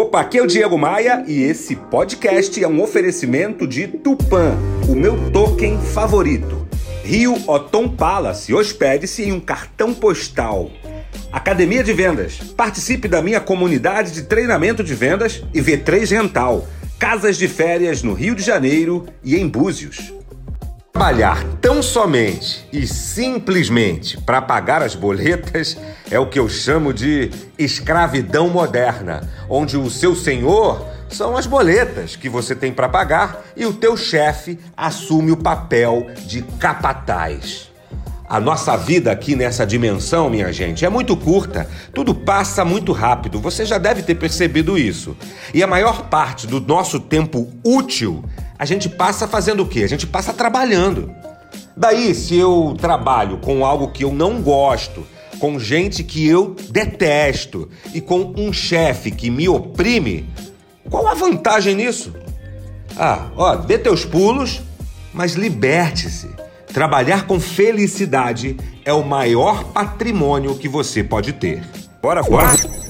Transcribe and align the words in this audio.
Opa, 0.00 0.22
aqui 0.22 0.38
é 0.38 0.42
o 0.42 0.46
Diego 0.46 0.78
Maia 0.78 1.22
e 1.26 1.42
esse 1.42 1.76
podcast 1.76 2.64
é 2.64 2.66
um 2.66 2.80
oferecimento 2.80 3.66
de 3.66 3.86
Tupan, 3.86 4.56
o 4.88 4.94
meu 4.94 5.30
token 5.30 5.78
favorito. 5.78 6.66
Rio 7.04 7.36
Otom 7.46 7.86
Palace, 7.86 8.54
hospede-se 8.54 9.24
em 9.24 9.32
um 9.32 9.38
cartão 9.38 9.92
postal. 9.92 10.70
Academia 11.30 11.84
de 11.84 11.92
Vendas, 11.92 12.38
participe 12.56 13.08
da 13.08 13.20
minha 13.20 13.42
comunidade 13.42 14.12
de 14.12 14.22
treinamento 14.22 14.82
de 14.82 14.94
vendas 14.94 15.44
e 15.52 15.60
V3 15.60 16.12
Rental. 16.12 16.66
Casas 16.98 17.36
de 17.36 17.46
férias 17.46 18.02
no 18.02 18.14
Rio 18.14 18.34
de 18.34 18.42
Janeiro 18.42 19.04
e 19.22 19.36
em 19.36 19.46
Búzios. 19.46 20.14
Trabalhar 20.92 21.44
tão 21.60 21.82
somente 21.82 22.66
e 22.72 22.86
simplesmente 22.86 24.18
para 24.18 24.42
pagar 24.42 24.82
as 24.82 24.94
boletas 24.94 25.76
é 26.10 26.18
o 26.18 26.26
que 26.26 26.38
eu 26.38 26.48
chamo 26.48 26.92
de 26.92 27.30
escravidão 27.56 28.48
moderna, 28.48 29.22
onde 29.48 29.76
o 29.76 29.88
seu 29.88 30.14
senhor 30.16 30.84
são 31.08 31.36
as 31.36 31.46
boletas 31.46 32.16
que 32.16 32.28
você 32.28 32.54
tem 32.54 32.72
para 32.72 32.88
pagar 32.88 33.44
e 33.56 33.64
o 33.64 33.72
teu 33.72 33.96
chefe 33.96 34.58
assume 34.76 35.30
o 35.30 35.36
papel 35.36 36.08
de 36.26 36.42
capataz. 36.42 37.70
A 38.28 38.38
nossa 38.38 38.76
vida 38.76 39.10
aqui 39.10 39.34
nessa 39.34 39.66
dimensão, 39.66 40.30
minha 40.30 40.52
gente, 40.52 40.84
é 40.84 40.88
muito 40.88 41.16
curta. 41.16 41.68
Tudo 41.92 42.14
passa 42.14 42.64
muito 42.64 42.92
rápido. 42.92 43.40
Você 43.40 43.64
já 43.64 43.76
deve 43.76 44.04
ter 44.04 44.14
percebido 44.14 44.78
isso. 44.78 45.16
E 45.52 45.64
a 45.64 45.66
maior 45.66 46.08
parte 46.08 46.46
do 46.46 46.60
nosso 46.60 47.00
tempo 47.00 47.48
útil 47.64 48.24
a 48.60 48.66
gente 48.66 48.90
passa 48.90 49.26
fazendo 49.26 49.62
o 49.62 49.66
quê? 49.66 49.82
A 49.84 49.88
gente 49.88 50.06
passa 50.06 50.34
trabalhando. 50.34 51.10
Daí, 51.74 52.14
se 52.14 52.36
eu 52.36 52.76
trabalho 52.78 53.38
com 53.38 53.64
algo 53.64 53.88
que 53.88 54.04
eu 54.04 54.12
não 54.12 54.42
gosto, 54.42 55.06
com 55.38 55.58
gente 55.58 56.04
que 56.04 56.28
eu 56.28 56.54
detesto 56.68 57.70
e 57.94 58.02
com 58.02 58.34
um 58.36 58.52
chefe 58.52 59.10
que 59.10 59.30
me 59.30 59.48
oprime, 59.48 60.28
qual 60.90 61.08
a 61.08 61.14
vantagem 61.14 61.74
nisso? 61.74 62.12
Ah, 62.98 63.28
ó, 63.34 63.56
dê 63.56 63.78
teus 63.78 64.04
pulos, 64.04 64.60
mas 65.14 65.36
liberte-se. 65.36 66.28
Trabalhar 66.66 67.26
com 67.26 67.40
felicidade 67.40 68.58
é 68.84 68.92
o 68.92 69.02
maior 69.02 69.64
patrimônio 69.72 70.54
que 70.54 70.68
você 70.68 71.02
pode 71.02 71.32
ter. 71.32 71.64
Bora, 72.02 72.22
bora! 72.22 72.89